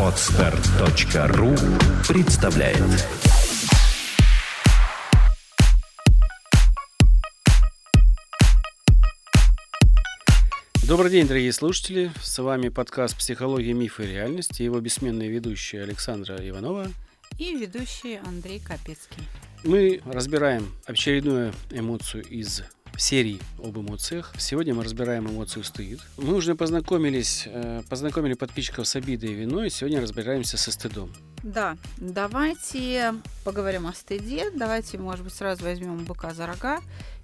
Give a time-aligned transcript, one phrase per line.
[0.00, 1.54] Отстар.ру
[2.08, 2.78] представляет
[10.88, 12.10] Добрый день, дорогие слушатели.
[12.22, 16.86] С вами подкаст «Психология, мифы и реальность» и его бессменные ведущие Александра Иванова
[17.38, 19.22] и ведущий Андрей Капецкий.
[19.64, 22.62] Мы разбираем очередную эмоцию из
[22.98, 24.32] серии об эмоциях.
[24.38, 26.00] Сегодня мы разбираем эмоцию стыд.
[26.16, 29.70] Мы уже познакомились, э, познакомили подписчиков с обидой и виной.
[29.70, 31.12] Сегодня разбираемся со стыдом.
[31.42, 33.14] Да, давайте
[33.44, 34.50] поговорим о стыде.
[34.50, 36.80] Давайте, может быть, сразу возьмем быка за рога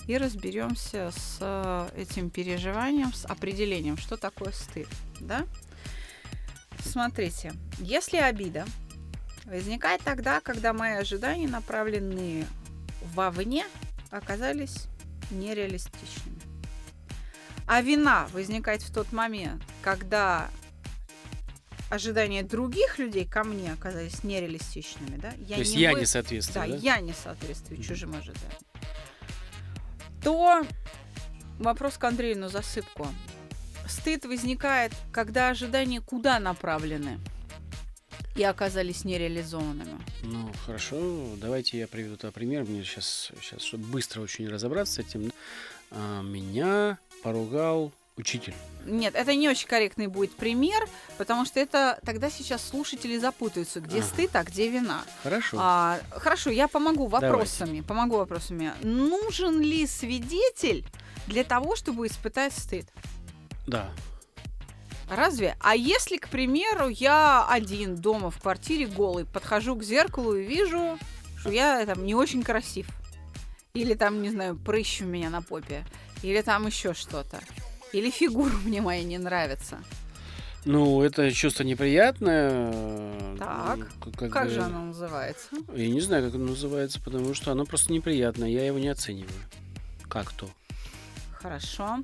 [0.07, 4.89] и разберемся с э, этим переживанием, с определением, что такое стыд.
[5.21, 5.47] Да?
[6.81, 8.67] Смотрите, если обида
[9.45, 12.47] возникает тогда, когда мои ожидания, направленные
[13.15, 13.65] вовне,
[14.11, 14.89] оказались
[15.33, 16.41] нереалистичными.
[17.67, 20.51] А вина возникает в тот момент, когда
[21.91, 25.33] ожидания других людей ко мне оказались нереалистичными, да?
[25.39, 26.01] Я То есть не я вы...
[26.01, 26.73] не соответствую, да?
[26.73, 27.83] Да, я не соответствую mm-hmm.
[27.83, 28.63] чужим ожиданиям.
[30.23, 30.65] То
[31.59, 33.07] вопрос к Андрею на засыпку.
[33.87, 37.19] Стыд возникает, когда ожидания куда направлены?
[38.35, 39.99] И оказались нереализованными.
[40.23, 40.99] Ну, хорошо,
[41.37, 42.65] давайте я приведу тот пример.
[42.65, 45.33] Мне сейчас, сейчас, чтобы быстро очень разобраться с этим.
[45.91, 48.55] А, меня поругал учитель.
[48.85, 53.99] Нет, это не очень корректный будет пример, потому что это тогда сейчас слушатели запутаются, где
[53.99, 54.07] ага.
[54.07, 55.03] стыд, а где вина.
[55.23, 55.57] Хорошо.
[55.61, 57.69] А, хорошо, я помогу вопросами.
[57.69, 57.89] Давайте.
[57.89, 58.73] Помогу вопросами.
[58.83, 60.85] Нужен ли свидетель
[61.27, 62.87] для того, чтобы испытать стыд?
[63.67, 63.91] Да.
[65.15, 65.57] Разве?
[65.61, 70.99] А если, к примеру, я один дома в квартире голый, подхожу к зеркалу и вижу,
[71.37, 72.87] что я там не очень красив.
[73.75, 75.85] Или там, не знаю, прыщ у меня на попе.
[76.23, 77.41] Или там еще что-то.
[77.93, 79.83] Или фигура мне моя не нравится.
[80.65, 83.37] Ну, это чувство неприятное.
[83.37, 85.49] Так, как, как, как же оно называется?
[85.75, 89.35] Я не знаю, как оно называется, потому что оно просто неприятное, я его не оцениваю.
[90.09, 90.49] Как то.
[91.33, 91.99] Хорошо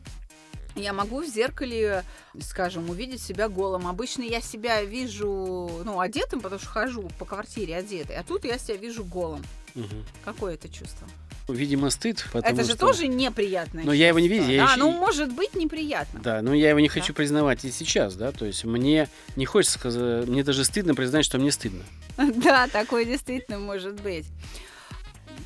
[0.78, 2.04] я могу в зеркале,
[2.40, 3.86] скажем, увидеть себя голым.
[3.86, 8.58] Обычно я себя вижу, ну, одетым, потому что хожу по квартире одетой, а тут я
[8.58, 9.44] себя вижу голым.
[9.74, 10.04] Угу.
[10.24, 11.06] Какое это чувство?
[11.48, 12.76] Видимо, стыд, Это же что...
[12.76, 14.46] тоже неприятное Но я его не видел.
[14.46, 14.76] Да, еще...
[14.76, 16.20] ну, может быть неприятно.
[16.20, 17.14] Да, но я его не хочу да.
[17.14, 21.38] признавать и сейчас, да, то есть мне не хочется сказать, мне даже стыдно признать, что
[21.38, 21.84] мне стыдно.
[22.18, 24.26] Да, такое действительно может быть.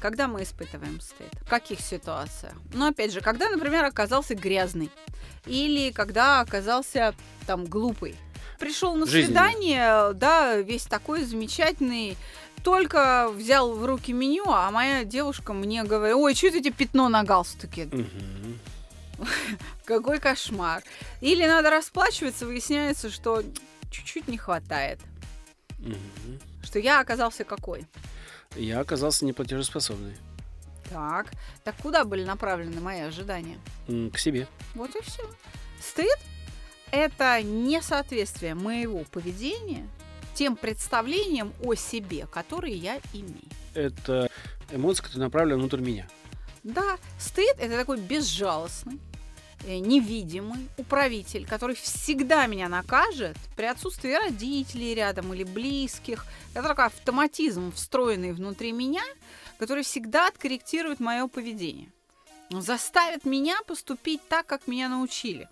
[0.00, 1.28] Когда мы испытываем стыд?
[1.42, 2.54] В каких ситуациях?
[2.74, 4.90] Ну, опять же, когда, например, оказался грязный.
[5.46, 7.14] Или когда оказался
[7.46, 8.16] там глупый.
[8.58, 12.16] Пришел на свидание, да, весь такой замечательный,
[12.62, 17.08] только взял в руки меню, а моя девушка мне говорит, ой, что это тебе пятно
[17.08, 17.88] на галстуке?
[19.84, 20.82] Какой кошмар.
[21.20, 23.42] Или надо расплачиваться, выясняется, что
[23.90, 25.00] чуть-чуть не хватает.
[26.62, 27.86] Что я оказался какой?
[28.54, 30.14] Я оказался неплатежеспособный.
[30.92, 31.30] Так,
[31.64, 33.58] так куда были направлены мои ожидания?
[33.86, 34.46] К себе.
[34.74, 35.22] Вот и все.
[35.80, 36.18] Стыд–
[36.90, 39.88] это несоответствие моего поведения
[40.34, 43.48] тем представлениям о себе, которые я имею.
[43.74, 44.30] Это
[44.70, 46.06] эмоция, которая направлена внутрь меня.
[46.62, 49.00] Да, стыд– это такой безжалостный,
[49.64, 56.26] Э, невидимый управитель, который всегда меня накажет при отсутствии родителей рядом или близких.
[56.52, 59.04] Это такой автоматизм, встроенный внутри меня,
[59.62, 61.88] который всегда откорректирует мое поведение.
[62.50, 65.48] Заставит меня поступить так, как меня научили.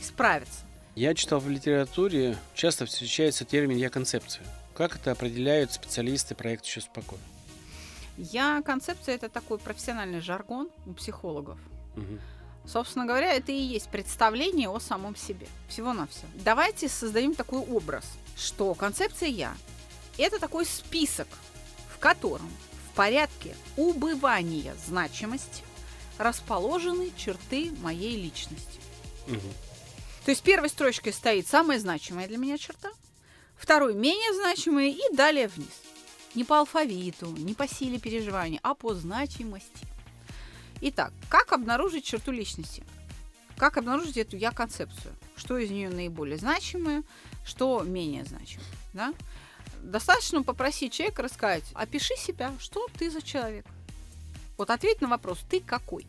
[0.00, 0.60] Справиться.
[0.94, 4.46] Я читал в литературе, часто встречается термин «я-концепция».
[4.74, 7.22] Как это определяют специалисты проекта «Еще спокойно»?
[8.16, 11.58] Я-концепция– это такой профессиональный жаргон у психологов.
[11.94, 12.18] Угу
[12.64, 15.48] Собственно говоря, это и есть представление о самом себе.
[15.68, 16.28] Всего-навсего.
[16.44, 18.04] Давайте создадим такой образ,
[18.38, 19.54] что концепция «я»–
[20.16, 21.26] это такой список,
[21.94, 22.48] в котором
[22.92, 25.64] в порядке убывания значимости
[26.18, 28.80] расположены черты моей личности.
[29.28, 29.40] Угу.
[30.26, 32.90] То есть первой строчкой стоит самая значимая для меня черта,
[33.56, 35.70] второй менее значимая и далее вниз.
[36.34, 39.86] Не по алфавиту, не по силе переживания, а по значимости.
[40.82, 42.84] Итак, как обнаружить черту личности?
[43.56, 45.14] Как обнаружить эту я-концепцию?
[45.36, 47.04] Что из нее наиболее значимое,
[47.44, 48.66] что менее значимое?
[48.92, 49.14] Да?
[49.82, 53.66] Достаточно попросить человека рассказать, опиши себя, что ты за человек.
[54.56, 56.06] Вот ответь на вопрос, ты какой?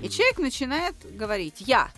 [0.00, 1.90] И человек начинает говорить, я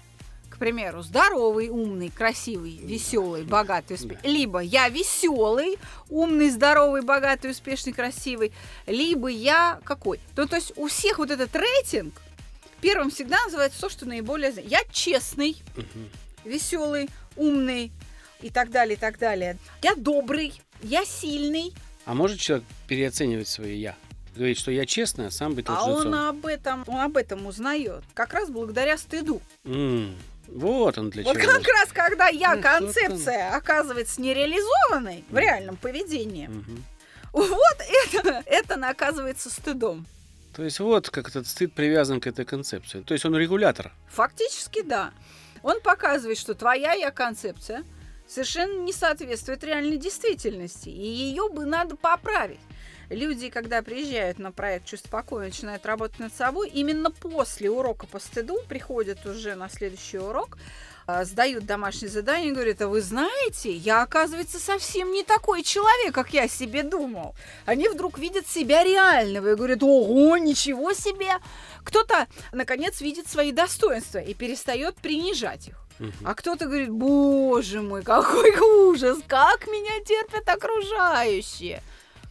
[0.50, 4.28] к примеру, здоровый, умный, красивый, веселый, богатый, успешный.
[4.28, 5.78] Либо я веселый,
[6.08, 8.52] умный, здоровый, богатый, успешный, красивый.
[8.88, 10.18] Либо я какой?
[10.34, 12.12] То, то есть у всех вот этот рейтинг
[12.80, 14.52] первым всегда называется то, что наиболее...
[14.64, 15.56] Я честный,
[16.44, 17.92] веселый, умный
[18.40, 19.58] и так далее, и так далее.
[19.82, 21.72] Я добрый, я сильный.
[22.04, 23.94] А может человек переоценивать свои «я»?
[24.34, 26.06] Говорит, что я честный, а сам быть А лжецом.
[26.12, 28.04] он об этом, он об этом узнает.
[28.14, 29.40] Как раз благодаря стыду.
[29.64, 30.14] М,
[30.46, 31.52] Вот он для Вот чего.
[31.52, 36.84] как раз, когда я Ну, концепция оказывается нереализованной в реальном поведении, Мгм.
[37.32, 37.76] вот
[38.14, 40.06] это, это оказывается стыдом.
[40.54, 43.00] То есть вот как этот стыд привязан к этой концепции.
[43.02, 43.92] То есть он регулятор.
[44.08, 45.10] Фактически, да.
[45.62, 47.84] Он показывает, что твоя я концепция
[48.28, 52.60] совершенно не соответствует реальной действительности, и ее бы надо поправить.
[53.10, 58.19] Люди, когда приезжают на проект «Чувство покоя», начинают работать над собой, именно после урока по
[58.19, 60.58] стыду приходят уже на следующий урок,
[61.06, 66.14] а, сдают домашнее задание и говорят, а вы знаете, я, оказывается, совсем не такой человек,
[66.14, 67.34] как я себе думал.
[67.64, 71.30] Они вдруг видят себя реального и говорят, ого, ничего себе!
[71.84, 75.88] Кто-то, наконец, видит свои достоинства и перестает принижать их.
[76.24, 78.56] А кто-то говорит, боже мой, какой
[78.90, 81.82] ужас, как меня терпят окружающие.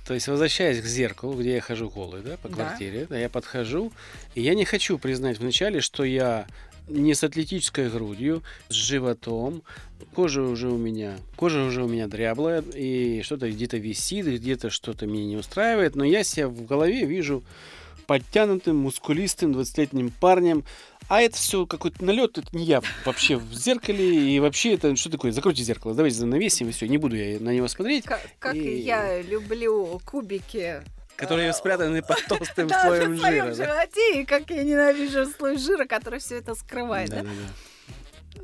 [0.06, 2.56] То есть, возвращаясь к зеркалу, где я хожу голый, да, по Да.
[2.56, 3.92] квартире, да, я подхожу,
[4.36, 6.48] и я не хочу признать вначале, что я
[6.88, 9.64] не с атлетической грудью, с животом,
[10.16, 15.06] кожа уже у меня, кожа уже у меня дряблая, и что-то где-то висит, где-то что-то
[15.06, 17.44] меня не устраивает, но я себя в голове вижу
[18.06, 20.64] подтянутым, мускулистым, 20-летним парнем,
[21.10, 25.10] а это все какой-то налет, это не я вообще в зеркале, и вообще это что
[25.10, 25.32] такое?
[25.32, 28.06] Закройте зеркало, давайте занавесим, и все, не буду я на него смотреть.
[28.06, 30.82] Как, как И- я люблю кубики.
[31.16, 33.56] которые а, спрятаны под толстым да, слоем в своем жира.
[33.56, 33.74] да?
[33.74, 37.10] животе, и как я ненавижу слой жира, который все это скрывает.
[37.10, 37.18] да?
[37.18, 37.54] Да-да-да.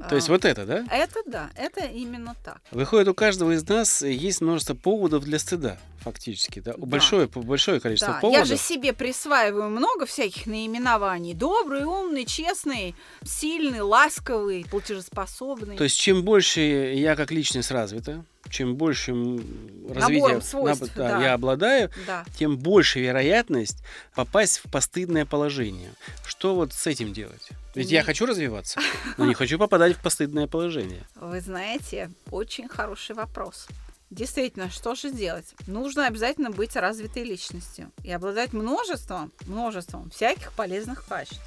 [0.09, 0.85] То есть А, вот это, да?
[0.91, 2.61] Это да, это именно так.
[2.71, 6.73] Выходит, у каждого из нас есть множество поводов для стыда, фактически, да?
[6.77, 6.85] Да.
[6.85, 8.39] Большое, большое количество Да, поводов.
[8.39, 11.33] я же себе присваиваю много всяких наименований.
[11.33, 15.77] Добрый, умный, честный, сильный, ласковый, платежеспособный.
[15.77, 21.23] То есть чем больше я как личность развита, чем больше м, развития свойств, да, да.
[21.23, 22.23] я обладаю, Да.
[22.37, 23.83] тем больше вероятность
[24.15, 25.91] попасть в постыдное положение.
[26.25, 27.49] Что вот с этим делать?
[27.73, 28.79] Ведь я Не- хочу развиваться,
[29.17, 31.01] но не хочу попадать в постыдное положение.
[31.15, 33.67] Вы знаете, очень хороший вопрос.
[34.11, 35.55] Действительно, что же делать?
[35.65, 41.41] Нужно обязательно быть развитой личностью и обладать множеством, множеством всяких полезных качеств.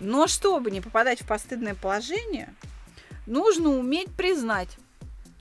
[0.00, 2.52] Но чтобы не попадать в постыдное положение,
[3.26, 4.68] нужно уметь признать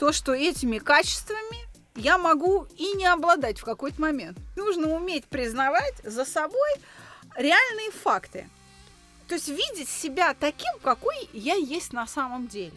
[0.04, 1.60] то, что этими качествами
[1.96, 4.38] я могу и не обладать в какой-то момент.
[4.58, 6.70] Нужно уметь признавать за собой
[7.38, 8.50] реальные факты.
[9.30, 12.76] То есть видеть себя таким, какой я есть на самом деле.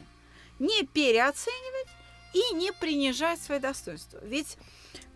[0.61, 1.89] Не переоценивать
[2.33, 4.21] и не принижать свои достоинства.
[4.23, 4.57] Ведь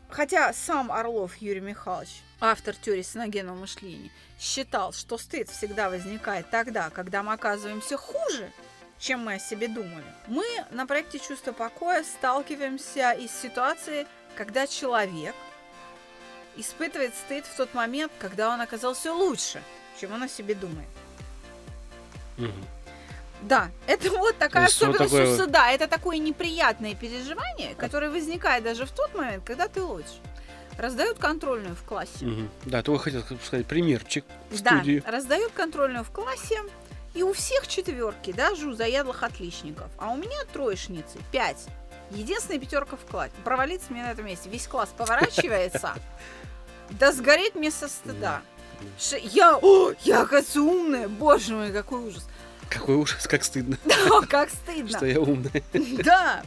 [0.08, 4.10] хотя сам Орлов Юрий Михайлович, автор теории синогенного мышления,
[4.40, 8.50] считал, что стыд всегда возникает тогда, когда мы оказываемся хуже,
[9.00, 10.04] чем мы о себе думали.
[10.28, 14.06] Мы на проекте «Чувство покоя» сталкиваемся из ситуации,
[14.36, 15.34] когда человек
[16.56, 19.62] испытывает стыд в тот момент, когда он оказался лучше,
[19.98, 20.88] чем он о себе думает.
[22.36, 22.52] Мгм.
[23.42, 25.70] Да, это вот такая есть вот особенность такое стыда.
[25.70, 30.20] Это такое неприятное переживание, которое возникает даже в тот момент, когда ты лучше.
[30.76, 32.24] Раздают контрольную в классе.
[32.24, 32.50] Мгм.
[32.64, 35.02] Да, то хотел сказать примерчик в Да, студии.
[35.06, 36.58] раздают контрольную в классе,
[37.14, 39.88] и у всех четверки, даже у заядлых отличников.
[39.98, 41.66] А у меня троечницы, пять.
[42.10, 43.32] Единственная пятерка в классе.
[43.44, 44.48] Провалиться мне на этом месте.
[44.48, 45.94] Весь класс поворачивается.
[46.98, 48.42] Да сгореть мне со стыда.
[49.22, 51.06] Я, о, я, оказывается, умная.
[51.06, 52.26] Боже мой, какой ужас.
[52.68, 54.96] Какой ужас, как стыдно, Да, как стыдно.
[54.96, 55.62] что я умная.
[56.04, 56.42] Да.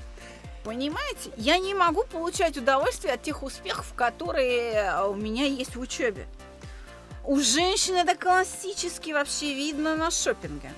[0.65, 6.25] Понимаете, я не могу получать удовольствие от тех успехов, которые у меня есть в учебе.
[7.25, 10.71] У женщин это классически вообще видно на шопинге.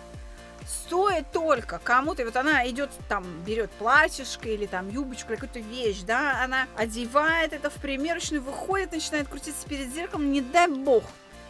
[0.68, 6.02] Стоит только кому-то, вот она идет там, берет платьишко или там юбочку, или какую-то вещь,
[6.02, 11.04] да, она одевает это в примерочную, выходит, начинает крутиться перед зеркалом, не дай бог,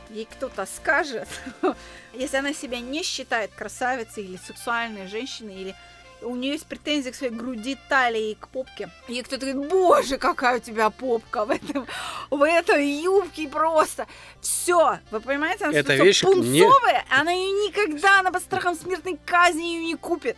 [0.10, 1.28] ей кто-то скажет,
[2.14, 5.75] если она себя не считает красавицей или сексуальной женщиной, или
[6.22, 8.90] у нее есть претензии к своей груди, талии и к попке.
[9.08, 11.86] И кто-то говорит, боже, какая у тебя попка в, этом,
[12.30, 14.08] в этой юбке просто.
[14.42, 19.20] Все, вы понимаете, она Эта вещь не- пунцовая, она ее никогда, она под страхом смертной
[19.26, 20.38] казни ее не купит.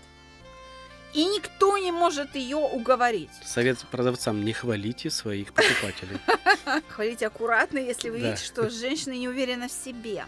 [1.13, 3.29] И никто не может ее уговорить.
[3.43, 6.19] Совет продавцам, не хвалите своих покупателей.
[6.89, 10.25] Хвалите аккуратно, если вы видите, что женщина не уверена в себе.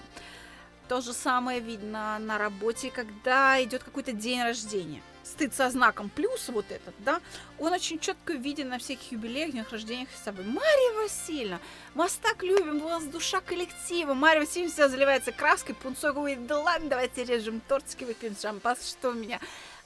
[0.87, 5.01] То же самое видно на работе, когда идет какой-то день рождения.
[5.29, 7.21] Стыд со знаком плюс вот этот, да,
[7.59, 10.43] он очень четко виден на всяких юбилеях, днях рождениях с собой.
[10.43, 11.59] Мария Васильевна,
[11.93, 14.15] вас так любим, у вас душа коллектива.
[14.15, 19.09] Мария Васильевна вся заливается краской, пунцой говорит, да ладно, давайте режем тортики, выпьем шампанское, что
[19.09, 19.39] у меня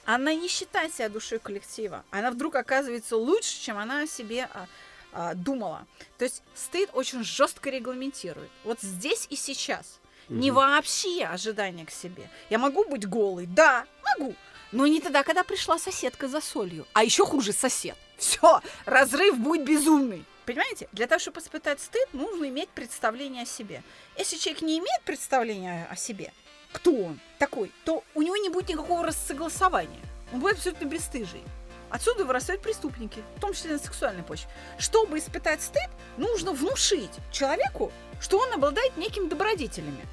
[0.06, 2.04] она не считает себя душой коллектива.
[2.10, 4.66] Она вдруг оказывается лучше, чем она о себе а,
[5.12, 5.86] а, думала.
[6.18, 8.50] То есть стыд очень жестко регламентирует.
[8.64, 10.00] Вот здесь и сейчас.
[10.28, 10.36] Mm-hmm.
[10.36, 12.30] Не вообще ожидание к себе.
[12.50, 13.46] Я могу быть голой?
[13.46, 14.34] Да, могу.
[14.72, 16.86] Но не тогда, когда пришла соседка за солью.
[16.92, 17.96] А еще хуже сосед.
[18.16, 20.24] Все, разрыв будет безумный.
[20.46, 20.88] Понимаете?
[20.92, 23.82] Для того, чтобы испытать стыд, нужно иметь представление о себе.
[24.18, 26.32] Если человек не имеет представления о себе,
[26.72, 30.00] кто он такой, то у него не будет никакого рассогласования.
[30.32, 31.42] Он будет абсолютно бесстыжий.
[31.90, 34.50] Отсюда вырастают преступники, в том числе на сексуальной почве.
[34.78, 40.04] Чтобы испытать стыд, нужно внушить человеку, что он обладает некими добродетелями.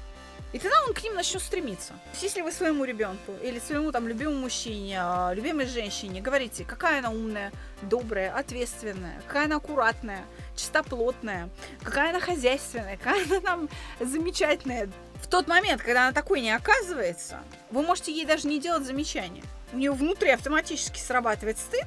[0.52, 1.94] И тогда он к ним начнет стремиться.
[2.20, 7.10] Если вы своему ребенку или своему там любимому мужчине, а, любимой женщине говорите, какая она
[7.10, 11.48] умная, добрая, ответственная, какая она аккуратная, чистоплотная,
[11.82, 13.68] какая она хозяйственная, какая она там
[13.98, 14.90] замечательная,
[15.22, 17.38] в тот момент, когда она такой не оказывается,
[17.70, 19.42] вы можете ей даже не делать замечания.
[19.72, 21.86] У нее внутри автоматически срабатывает стыд,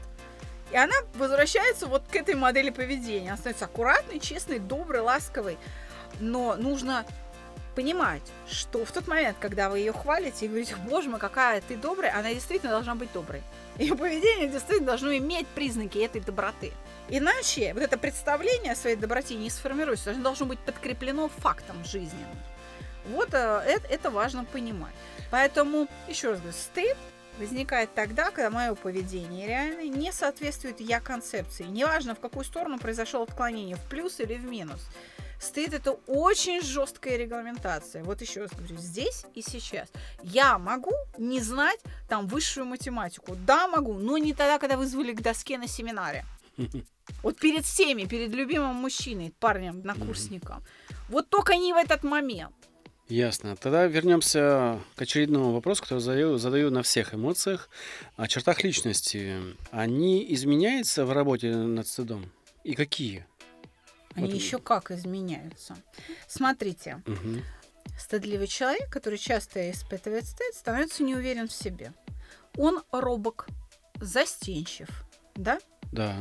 [0.72, 3.30] и она возвращается вот к этой модели поведения.
[3.30, 5.58] Она становится аккуратной, честной, доброй, ласковой.
[6.20, 7.06] Но нужно
[7.76, 11.76] понимать, что в тот момент, когда вы ее хвалите и говорите, боже мой, какая ты
[11.76, 13.44] добрая, она действительно должна быть доброй.
[13.78, 16.72] Ее поведение действительно должно иметь признаки этой доброты.
[17.10, 22.30] Иначе вот это представление о своей доброте не сформируется, оно должно быть подкреплено фактом жизненным.
[23.08, 24.94] Вот это, это важно понимать.
[25.30, 26.98] Поэтому, еще раз говорю, стыд
[27.38, 31.66] возникает тогда, когда мое поведение реально не соответствует я концепции.
[31.66, 34.88] Неважно, в какую сторону произошло отклонение, в плюс или в минус.
[35.40, 38.04] Стыд это очень жесткая регламентация.
[38.04, 39.90] Вот еще раз говорю, здесь и сейчас.
[40.24, 43.36] Я могу не знать там высшую математику.
[43.36, 46.26] Да, могу, но не тогда, когда вызвали к доске на семинаре.
[47.22, 50.64] Вот перед всеми, перед любимым мужчиной, парнем, однокурсником.
[51.08, 52.56] Вот только не в этот момент.
[53.08, 53.56] Ясно.
[53.56, 57.70] Тогда вернемся к очередному вопросу, который задаю, задаю на всех эмоциях.
[58.16, 59.36] О чертах личности.
[59.70, 62.32] Они изменяются в работе над стыдом?
[62.64, 63.28] И какие?
[64.16, 64.36] Они вот.
[64.36, 65.76] еще как изменяются.
[66.28, 67.02] Смотрите.
[67.06, 67.42] Угу.
[68.00, 71.94] Стыдливый человек, который часто испытывает стыд, становится неуверен в себе.
[72.58, 73.48] Он робок,
[74.00, 74.88] застенчив,
[75.36, 75.60] да?
[75.92, 76.16] Да.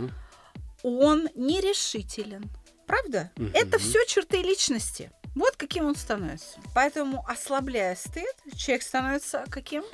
[0.83, 2.51] Он нерешителен.
[2.87, 3.31] Правда?
[3.37, 3.51] Угу.
[3.55, 5.11] Это все черты личности.
[5.35, 6.61] Вот каким он становится.
[6.75, 9.85] Поэтому, ослабляя стыд, человек становится каким?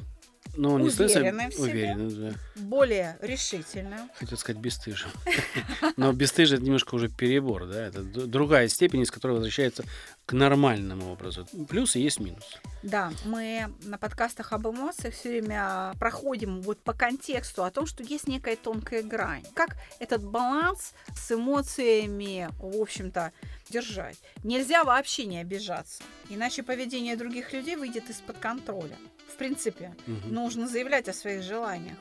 [0.57, 2.35] Но он не уверенным в себе, да.
[2.57, 4.11] более решительным.
[4.15, 5.11] Хотел сказать бесстыжим.
[5.97, 9.85] Но бесстыжие это немножко уже перебор, да, это другая степень, из которой возвращается
[10.27, 11.47] к нормальному образу.
[11.69, 12.59] Плюс и есть минус.
[12.83, 18.03] Да, мы на подкастах об эмоциях все время проходим вот по контексту о том, что
[18.03, 19.45] есть некая тонкая грань.
[19.55, 23.33] Как этот баланс с эмоциями, в общем-то,
[23.71, 24.19] держать.
[24.43, 28.97] Нельзя вообще не обижаться, иначе поведение других людей выйдет из-под контроля
[29.33, 30.29] принципе, угу.
[30.29, 31.97] нужно заявлять о своих желаниях.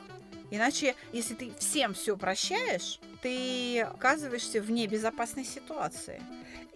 [0.51, 6.21] Иначе, если ты всем все прощаешь, ты оказываешься в небезопасной ситуации.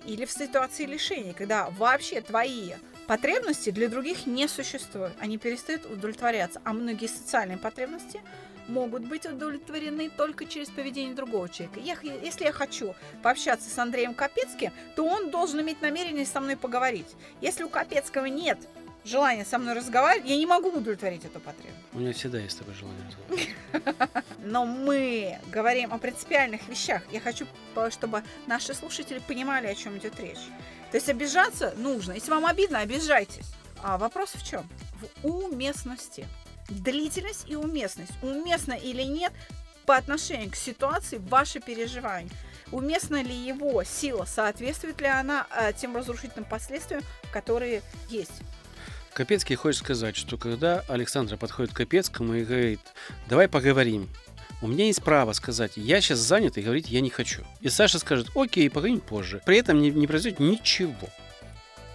[0.06, 2.74] Или в ситуации лишения, когда вообще твои
[3.08, 5.14] потребности для других не существуют.
[5.20, 6.62] Они перестают удовлетворяться.
[6.64, 8.22] А многие социальные потребности
[8.68, 11.80] могут быть удовлетворены только через поведение другого человека.
[11.80, 16.56] Я, если я хочу пообщаться с Андреем Капецким, то он должен иметь намерение со мной
[16.56, 17.08] поговорить.
[17.42, 18.60] Если у Капецкого нет
[19.06, 21.86] желание со мной разговаривать, я не могу удовлетворить эту потребность.
[21.94, 24.24] У меня всегда есть такое желание разговаривать.
[24.40, 27.02] Но мы говорим о принципиальных вещах.
[27.12, 27.46] Я хочу,
[27.92, 30.40] чтобы наши слушатели понимали, о чем идет речь.
[30.92, 32.14] То есть обижаться нужно.
[32.14, 33.54] Если вам обидно, обижайтесь.
[33.82, 34.68] А вопрос в чем?
[35.22, 36.28] В уместности.
[36.70, 38.14] Длительность и уместность.
[38.22, 39.34] Уместно или нет
[39.86, 42.32] по отношению к ситуации ваши переживания.
[42.72, 48.42] Уместна ли его сила, соответствует ли она э, тем разрушительным последствиям, которые есть.
[49.14, 52.80] Капецкий хочет сказать, что когда Александра подходит к Капецкому и говорит,
[53.30, 54.10] давай поговорим,
[54.62, 57.44] у меня есть право сказать, я сейчас занят и говорить я не хочу.
[57.62, 59.42] И Саша скажет, окей, поговорим позже.
[59.46, 61.10] При этом не, не произойдет ничего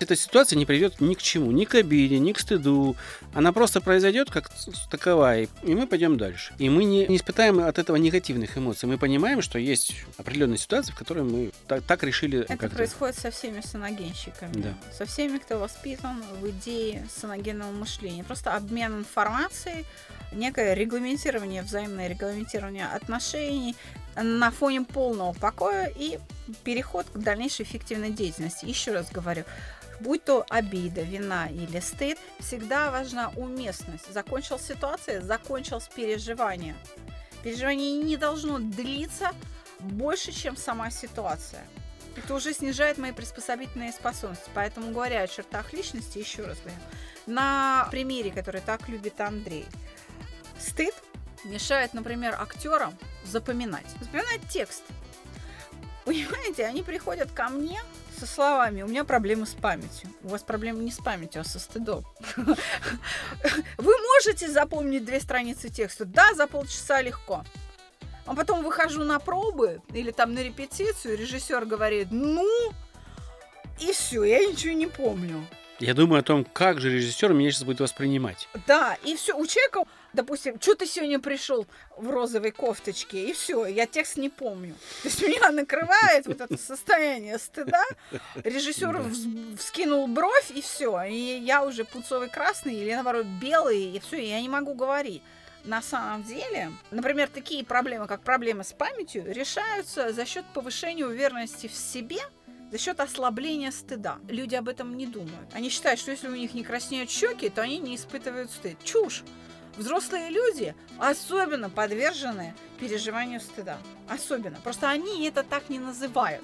[0.01, 2.97] эта ситуация не приведет ни к чему, ни к обиде, ни к стыду.
[3.35, 4.51] Она просто произойдет как
[4.91, 6.55] таковая, и мы пойдем дальше.
[6.59, 8.89] И мы не, не испытаем от этого негативных эмоций.
[8.89, 12.45] Мы понимаем, что есть определенные ситуации, в которые мы так, так решили.
[12.49, 14.53] Это происходит со всеми саногенщиками.
[14.61, 14.75] Да.
[14.97, 18.25] Со всеми, кто воспитан в идее саногенного мышления.
[18.25, 19.85] Просто обмен информацией,
[20.33, 23.77] некое регламентирование, взаимное регламентирование отношений
[24.17, 26.19] на фоне полного покоя и
[26.65, 28.65] переход к дальнейшей эффективной деятельности.
[28.65, 29.45] Еще раз говорю,
[30.01, 34.13] будь то обида, вина или стыд, всегда важна уместность.
[34.13, 36.75] Закончилась ситуация, закончилось переживание.
[37.43, 39.31] Переживание не должно длиться
[39.81, 41.65] больше, чем сама ситуация.
[42.17, 44.51] Это уже снижает мои приспособительные способности.
[44.55, 46.79] Поэтому, говоря о чертах личности, еще раз говорю,
[47.27, 49.67] на примере, который так любит Андрей,
[50.59, 50.95] стыд
[51.45, 53.87] мешает, например, актерам запоминать.
[54.01, 54.83] Запоминать текст.
[56.09, 57.79] Понимаете, они приходят ко мне
[58.19, 60.09] со словами, у меня проблемы с памятью.
[60.23, 62.03] У вас проблемы не с памятью, а со стыдом.
[63.77, 66.07] Вы можете запомнить две страницы текста?
[66.07, 67.45] Да, за полчаса легко.
[68.25, 72.73] А потом выхожу на пробы или там на репетицию, режиссер говорит, ну,
[73.79, 75.47] и все, я ничего не помню.
[75.81, 78.49] Я думаю о том, как же режиссер меня сейчас будет воспринимать.
[78.67, 83.65] Да, и все, у человека, допустим, что ты сегодня пришел в розовой кофточке, и все,
[83.67, 84.75] я текст не помню.
[85.03, 87.85] То есть меня накрывает вот это состояние стыда.
[88.43, 89.05] Режиссер
[89.57, 94.41] вскинул бровь, и все, и я уже пунцовый красный или наоборот белый, и все, я
[94.41, 95.23] не могу говорить.
[95.65, 101.69] На самом деле, например, такие проблемы, как проблемы с памятью, решаются за счет повышения уверенности
[101.69, 102.19] в себе–
[102.71, 104.19] за счет ослабления стыда.
[104.29, 105.53] Люди об этом не думают.
[105.53, 108.77] Они считают, что если у них не краснеют щеки, то они не испытывают стыд.
[108.85, 109.25] Чушь!
[109.77, 113.79] Взрослые люди особенно подвержены переживанию стыда.
[114.09, 114.59] Особенно.
[114.65, 116.43] Просто они это так не называют.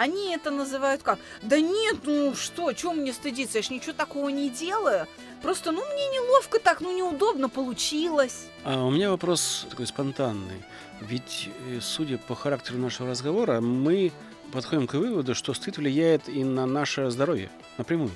[0.00, 1.18] Они это называют как?
[1.42, 3.58] Да нет, ну что, чего мне стыдиться?
[3.58, 5.06] Я ж ничего такого не делаю.
[5.42, 8.46] Просто, ну, мне неловко так, ну, неудобно получилось.
[8.64, 10.64] А у меня вопрос такой спонтанный.
[11.02, 14.10] Ведь, э, судя по характеру нашего разговора, мы
[14.54, 18.12] подходим к выводу, что стыд влияет и на наше здоровье напрямую.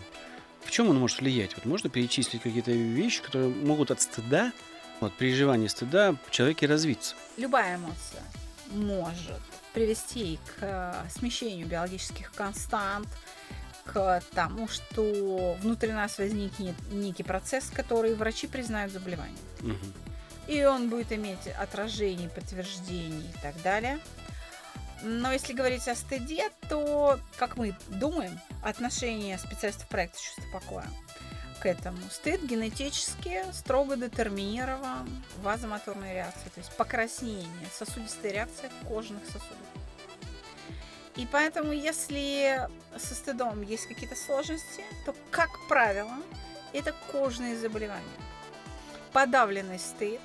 [0.64, 1.54] В чем он может влиять?
[1.54, 4.52] Вот можно перечислить какие-то вещи, которые могут от стыда,
[5.00, 7.14] от переживания стыда в человеке развиться?
[7.36, 8.22] Любая эмоция
[8.72, 9.42] может
[9.74, 13.08] привести к э, смещению биологических констант,
[13.84, 19.36] к тому, что внутри нас возникнет некий процесс, который врачи признают заболеванием.
[19.60, 20.52] Угу.
[20.52, 23.98] И он будет иметь отражение, подтверждение и так далее.
[25.02, 30.86] Но если говорить о стыде, то, как мы думаем, отношение специалистов проекта «Чувство покоя»
[31.64, 31.96] к этому.
[32.10, 39.56] Стыд генетически строго детерминирован вазомоторной реакцией, то есть покраснение, сосудистая реакция кожных сосудов.
[41.16, 46.12] И поэтому, если со стыдом есть какие-то сложности, то, как правило,
[46.74, 48.04] это кожные заболевания.
[49.14, 50.20] Подавленный стыд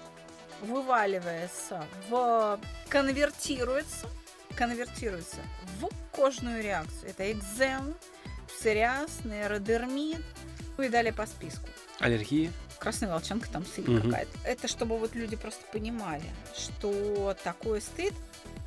[0.62, 4.10] вываливается в конвертируется
[4.58, 5.38] конвертируется
[5.80, 7.12] в кожную реакцию.
[7.12, 7.96] Это экзем,
[8.50, 10.26] псориаз, нейродермит,
[10.80, 11.68] ну и далее по списку.
[12.00, 12.54] Аллергия?
[12.80, 14.02] Красная волчанка там сыпь угу.
[14.02, 14.32] какая-то.
[14.46, 16.24] Это чтобы вот люди просто понимали,
[16.56, 18.14] что такой стыд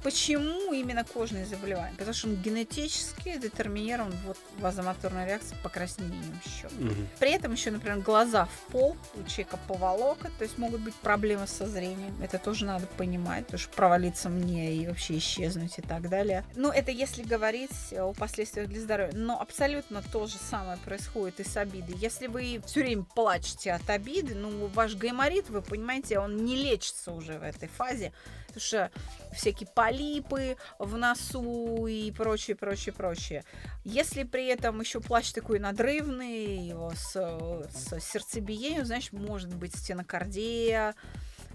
[0.03, 1.95] Почему именно кожные заболевания?
[1.97, 6.73] Потому что он генетически детерминирован вот вазомоторной реакцией покраснением щек.
[6.73, 6.95] Угу.
[7.21, 11.47] При этом еще, например, глаза в пол, у человека поволока, то есть могут быть проблемы
[11.47, 12.21] со зрением.
[12.21, 16.45] Это тоже надо понимать, потому что провалиться мне и вообще исчезнуть и так далее.
[16.57, 19.13] Ну, это если говорить о последствиях для здоровья.
[19.15, 21.97] Но абсолютно то же самое происходит и с обидой.
[21.97, 27.13] Если вы все время плачете от обиды, ну, ваш гайморит, вы понимаете, он не лечится
[27.13, 28.13] уже в этой фазе,
[28.53, 28.91] потому что
[29.33, 33.45] всякие полипы в носу и прочее, прочее, прочее.
[33.85, 40.95] Если при этом еще плач такой надрывный, его с, с сердцебиением, значит, может быть стенокардия,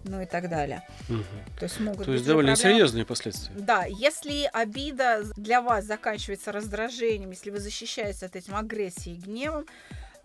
[0.03, 0.83] ну и так далее.
[1.09, 1.23] Угу.
[1.59, 2.75] То есть могут То есть довольно проблемы.
[2.75, 3.53] серьезные последствия.
[3.57, 9.65] Да, если обида для вас заканчивается раздражением, если вы защищаетесь от этим агрессией и гневом,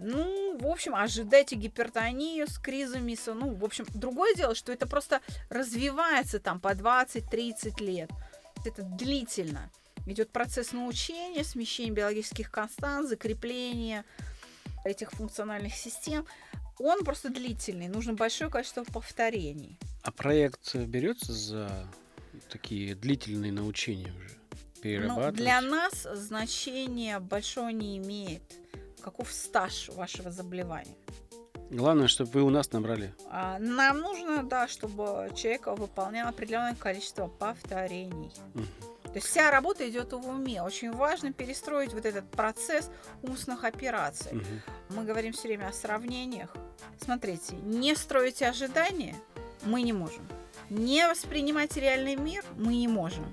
[0.02, 3.16] ну, в общем, ожидайте гипертонию с кризами.
[3.26, 8.10] Ну, в общем, другое дело, что это просто развивается там по 20-30 лет.
[8.64, 9.70] Это длительно.
[10.06, 14.04] Идет процесс научения, смещения биологических констант, закрепления
[14.84, 16.26] этих функциональных систем.
[16.78, 19.78] Он просто длительный, нужно большое количество повторений.
[20.02, 21.86] А проект берется за
[22.50, 24.42] такие длительные научения уже?
[25.06, 28.42] Ну, для нас значения большого не имеет
[29.02, 30.96] каков стаж вашего заболевания.
[31.70, 33.14] Главное, чтобы вы у нас набрали.
[33.30, 38.30] А, нам нужно, да, чтобы человек выполнял определенное количество повторений.
[39.04, 40.62] То есть вся работа идет в уме.
[40.62, 42.90] Очень важно перестроить вот этот процесс
[43.22, 44.32] умственных операций.
[44.32, 44.96] Угу.
[44.96, 46.54] Мы говорим все время о сравнениях.
[46.98, 49.14] Смотрите, не строите ожидания
[49.64, 50.26] мы не можем.
[50.70, 53.24] Не воспринимать реальный мир мы не можем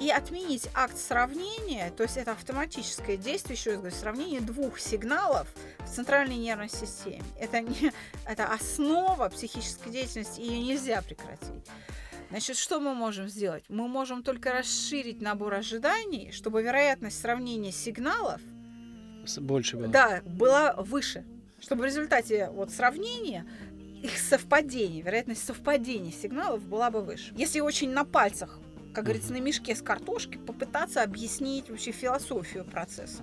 [0.00, 5.48] и отменить акт сравнения, то есть это автоматическое действие, еще раз говорю, сравнение двух сигналов
[5.78, 7.24] в центральной нервной системе.
[7.38, 7.92] Это, не,
[8.26, 11.64] это основа психической деятельности, ее нельзя прекратить.
[12.30, 13.64] Значит, что мы можем сделать?
[13.68, 18.40] Мы можем только расширить набор ожиданий, чтобы вероятность сравнения сигналов
[19.40, 19.88] больше была.
[19.88, 21.24] Да, была выше.
[21.60, 23.46] Чтобы в результате вот сравнения
[24.02, 27.32] их совпадений, вероятность совпадения сигналов была бы выше.
[27.36, 28.58] Если очень на пальцах
[28.94, 33.22] как говорится, на мешке с картошки попытаться объяснить вообще философию процесса.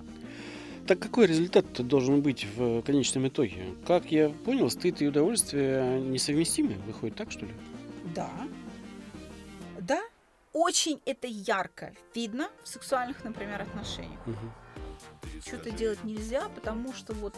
[0.86, 3.74] Так какой результат должен быть в конечном итоге?
[3.86, 7.52] Как я понял, стыд и удовольствие несовместимы, выходит так, что ли?
[8.14, 8.30] Да.
[9.80, 10.00] Да.
[10.52, 14.20] Очень это ярко видно в сексуальных, например, отношениях.
[14.26, 14.36] Угу.
[15.44, 17.34] Что-то делать нельзя, потому что вот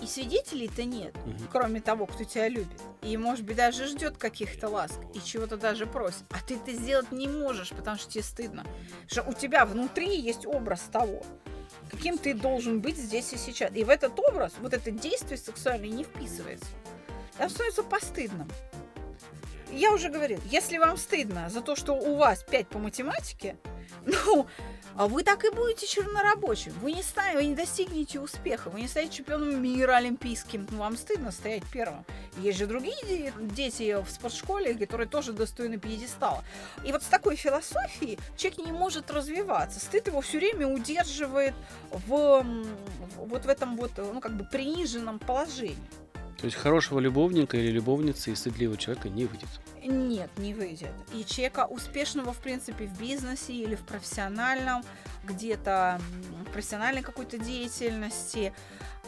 [0.00, 1.44] и свидетелей-то нет, угу.
[1.50, 2.80] кроме того, кто тебя любит.
[3.02, 6.24] И, может быть, даже ждет каких-то ласк и чего-то даже просит.
[6.30, 8.66] А ты это сделать не можешь, потому что тебе стыдно.
[9.06, 11.22] Что у тебя внутри есть образ того,
[11.88, 13.70] каким ты должен быть здесь и сейчас.
[13.76, 16.66] И в этот образ, вот это действие сексуальное не вписывается.
[17.38, 18.48] Это становится постыдным.
[19.70, 23.56] Я уже говорил, если вам стыдно за то, что у вас 5 по математике,
[24.06, 24.46] ну,
[24.94, 26.72] а вы так и будете чернорабочим.
[26.80, 30.66] Вы не, станете, вы не достигнете успеха, вы не станете чемпионом мира олимпийским.
[30.70, 32.04] Ну, вам стыдно стоять первым.
[32.38, 36.44] Есть же другие дети в спортшколе, которые тоже достойны пьедестала.
[36.84, 39.80] И вот с такой философией человек не может развиваться.
[39.80, 41.54] Стыд его все время удерживает
[41.90, 42.44] в,
[43.16, 45.76] вот в этом вот, ну, как бы приниженном положении.
[46.38, 49.48] То есть хорошего любовника или любовницы и стыдливого человека не выйдет.
[49.84, 50.92] Нет, не выйдет.
[51.12, 54.82] И человека успешного, в принципе, в бизнесе или в профессиональном,
[55.24, 56.00] где-то
[56.46, 58.52] в профессиональной какой-то деятельности,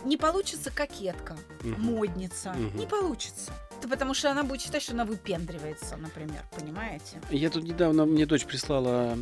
[0.04, 1.80] не получится кокетка, угу.
[1.80, 2.50] модница.
[2.50, 2.78] Угу.
[2.78, 3.52] Не получится.
[3.78, 7.20] Это потому что она будет считать, что она выпендривается, например, понимаете?
[7.30, 9.18] Я тут недавно, мне дочь прислала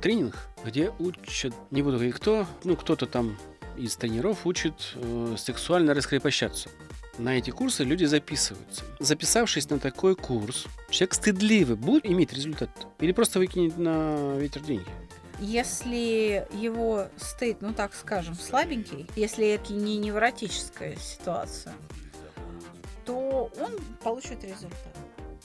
[0.00, 3.36] тренинг, где учат, не буду говорить кто, ну кто-то там
[3.76, 6.70] из тренеров учит э, сексуально раскрепощаться
[7.18, 8.84] на эти курсы люди записываются.
[8.98, 12.70] Записавшись на такой курс, человек стыдливый будет иметь результат?
[13.00, 14.86] Или просто выкинет на ветер деньги?
[15.40, 21.74] Если его стыд, ну так скажем, слабенький, если это не невротическая ситуация,
[23.04, 23.72] то он
[24.02, 24.96] получит результат.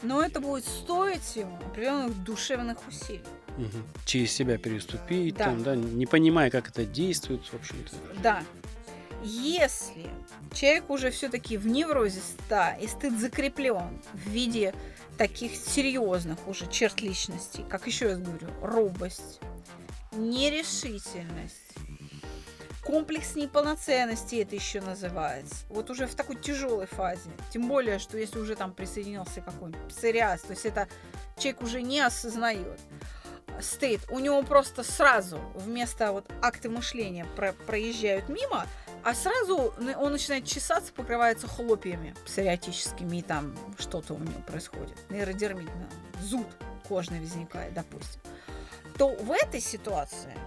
[0.01, 3.23] Но это будет стоить ему определенных душевных усилий.
[3.57, 3.77] Угу.
[4.05, 5.45] Через себя переступить, да.
[5.45, 7.95] Там, да, не понимая, как это действует, в общем-то.
[8.23, 8.43] Да,
[9.23, 10.09] если
[10.53, 14.73] человек уже все-таки в неврозе ста и стыд закреплен в виде
[15.17, 19.39] таких серьезных уже черт личности, как еще раз говорю, робость,
[20.11, 21.55] нерешительность,
[22.83, 25.55] комплекс неполноценности это еще называется.
[25.69, 27.29] Вот уже в такой тяжелой фазе.
[27.51, 30.87] Тем более, что если уже там присоединился какой-нибудь псориаз, то есть это
[31.37, 32.79] человек уже не осознает
[33.61, 38.65] стыд, у него просто сразу вместо вот акты мышления про проезжают мимо,
[39.03, 44.95] а сразу он начинает чесаться, покрывается хлопьями псориатическими, и там что-то у него происходит.
[45.09, 45.69] Нейродермит,
[46.21, 46.47] зуд
[46.87, 48.21] кожный возникает, допустим.
[48.97, 50.37] То в этой ситуации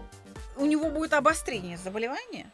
[0.57, 2.51] у него будет обострение заболевания,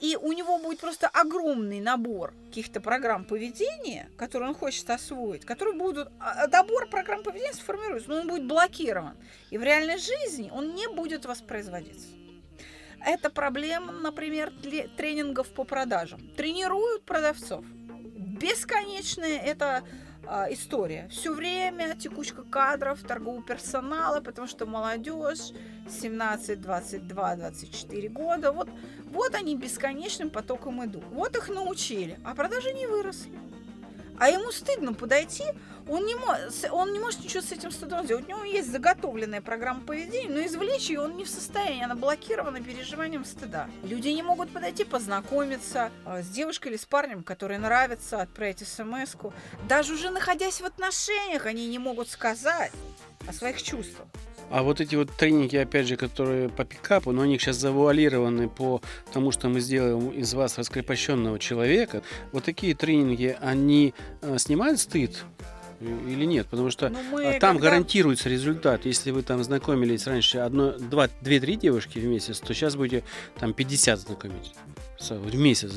[0.00, 5.76] и у него будет просто огромный набор каких-то программ поведения, которые он хочет освоить, которые
[5.76, 6.08] будут...
[6.18, 9.16] А, а набор программ поведения сформируется, но он будет блокирован.
[9.50, 12.08] И в реальной жизни он не будет воспроизводиться.
[13.04, 14.52] Это проблема, например,
[14.96, 16.20] тренингов по продажам.
[16.36, 17.64] Тренируют продавцов.
[17.64, 19.82] Бесконечная это
[20.26, 21.08] а, история.
[21.10, 25.52] Все время текучка кадров, торгового персонала, потому что молодежь
[25.88, 28.68] 17, 22, 24 года, вот,
[29.06, 31.04] вот они бесконечным потоком идут.
[31.10, 33.32] Вот их научили, а продажи не выросли
[34.22, 35.42] а ему стыдно подойти,
[35.88, 36.14] он не,
[36.70, 38.24] он не может ничего с этим стыдом сделать.
[38.24, 42.60] У него есть заготовленная программа поведения, но извлечь ее он не в состоянии, она блокирована
[42.60, 43.68] переживанием стыда.
[43.82, 49.14] Люди не могут подойти познакомиться э, с девушкой или с парнем, который нравится, отправить смс
[49.14, 49.32] -ку.
[49.68, 52.72] Даже уже находясь в отношениях, они не могут сказать
[53.26, 54.06] о своих чувствах.
[54.50, 58.82] А вот эти вот тренинги, опять же, которые по пикапу, но они сейчас завуалированы по
[59.12, 62.02] тому, что мы сделаем из вас раскрепощенного человека.
[62.32, 65.24] Вот такие тренинги, они э, снимают стыд
[65.82, 66.46] или нет?
[66.46, 67.70] Потому что ну, мы э, там когда...
[67.70, 68.86] гарантируется результат.
[68.86, 73.04] Если вы там знакомились раньше одно, два, две-три девушки в месяц, то сейчас будете
[73.38, 74.54] там 50 знакомить
[75.10, 75.72] в месяц.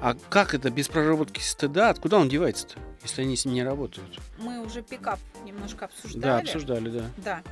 [0.00, 1.90] А как это без проработки стыда?
[1.90, 4.18] Откуда он девается-то, если они с ним не работают?
[4.38, 6.22] Мы уже пикап немножко обсуждали.
[6.22, 7.04] Да, обсуждали, да.
[7.18, 7.42] Да.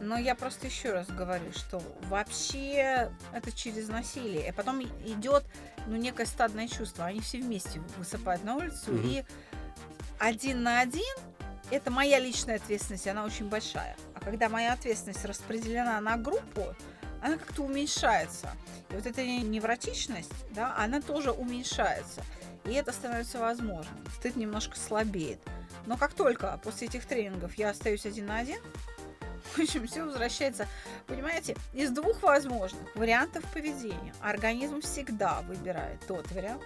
[0.00, 4.48] Но я просто еще раз говорю, что вообще это через насилие.
[4.48, 5.44] И потом идет
[5.86, 7.06] ну, некое стадное чувство.
[7.06, 8.92] Они все вместе высыпают на улицу.
[8.92, 9.00] Угу.
[9.04, 9.24] И
[10.18, 11.16] один на один
[11.70, 13.96] это моя личная ответственность, она очень большая.
[14.14, 16.74] А когда моя ответственность распределена на группу,
[17.20, 18.52] она как-то уменьшается.
[18.90, 22.22] И вот эта невротичность, да, она тоже уменьшается.
[22.64, 23.96] И это становится возможным.
[24.16, 25.38] Стыд немножко слабеет.
[25.86, 28.60] Но как только после этих тренингов я остаюсь один на один,
[29.56, 30.66] в общем, все возвращается,
[31.06, 34.14] понимаете, из двух возможных вариантов поведения.
[34.20, 36.62] Организм всегда выбирает тот вариант,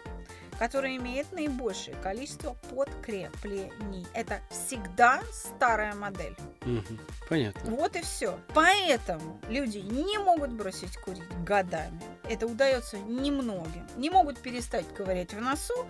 [0.60, 4.06] который имеет наибольшее количество подкреплений.
[4.12, 6.36] Это всегда старая модель.
[6.66, 6.98] Угу,
[7.30, 7.70] понятно.
[7.70, 8.38] Вот и все.
[8.52, 12.02] Поэтому люди не могут бросить курить годами.
[12.28, 13.86] Это удается немногим.
[13.96, 15.86] Не могут перестать ковырять в носу,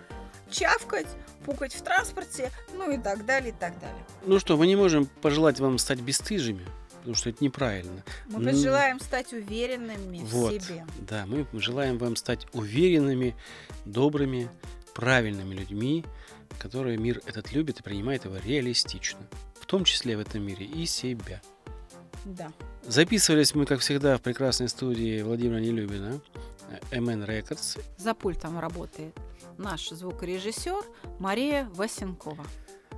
[0.49, 1.07] чавкать,
[1.45, 4.05] пукать в транспорте, ну и так далее, и так далее.
[4.25, 6.65] Ну что, мы не можем пожелать вам стать бесстыжими,
[7.01, 8.03] потому что это неправильно.
[8.27, 10.85] Мы пожелаем стать уверенными вот, в себе.
[10.99, 13.35] Да, мы желаем вам стать уверенными,
[13.85, 14.49] добрыми,
[14.93, 16.05] правильными людьми,
[16.59, 19.19] которые мир этот любит и принимает его реалистично.
[19.59, 21.41] В том числе в этом мире и себя.
[22.25, 22.51] Да.
[22.85, 26.21] Записывались мы, как всегда, в прекрасной студии Владимира Нелюбина,
[26.91, 27.81] MN Records.
[27.97, 29.15] За пультом работает
[29.57, 30.83] наш звукорежиссер
[31.19, 32.45] Мария Васенкова.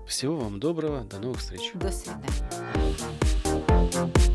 [0.07, 1.71] Всего вам доброго, до новых встреч.
[1.73, 2.27] До свидания.
[3.93, 4.32] Thank you.